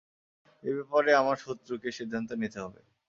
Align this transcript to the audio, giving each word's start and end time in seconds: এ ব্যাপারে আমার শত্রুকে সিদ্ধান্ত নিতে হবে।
এ 0.63 0.71
ব্যাপারে 0.77 1.11
আমার 1.13 1.37
শত্রুকে 1.37 1.89
সিদ্ধান্ত 1.97 2.29
নিতে 2.41 2.57
হবে। 2.63 2.79